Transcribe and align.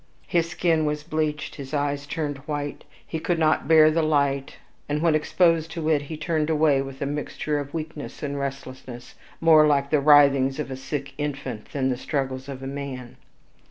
His 0.25 0.49
skin 0.49 0.85
was 0.85 1.03
bleached, 1.03 1.53
his 1.57 1.75
eyes 1.75 2.07
turned 2.07 2.39
white; 2.47 2.85
he 3.05 3.19
could 3.19 3.37
not 3.37 3.67
bear 3.67 3.91
the 3.91 4.01
light; 4.01 4.57
and, 4.89 4.99
when 4.99 5.13
exposed 5.13 5.69
to 5.73 5.89
it, 5.89 6.01
he 6.01 6.17
turned 6.17 6.49
away 6.49 6.81
with 6.81 7.03
a 7.03 7.05
mixture 7.05 7.59
of 7.59 7.75
weakness 7.75 8.23
and 8.23 8.39
restlessness, 8.39 9.13
more 9.39 9.67
like 9.67 9.91
the 9.91 9.99
writhings 10.01 10.57
of 10.59 10.71
a 10.71 10.75
sick 10.75 11.13
infant 11.19 11.65
than 11.71 11.89
the 11.89 11.97
struggles 11.97 12.49
of 12.49 12.63
a 12.63 12.65
man. 12.65 13.17